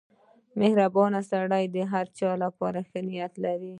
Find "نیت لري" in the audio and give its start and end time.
3.07-3.69